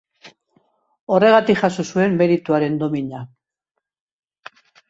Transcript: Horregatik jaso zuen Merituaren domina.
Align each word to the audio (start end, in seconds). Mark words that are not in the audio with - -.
Horregatik 1.15 1.59
jaso 1.65 1.85
zuen 1.93 2.17
Merituaren 2.23 2.81
domina. 2.85 3.23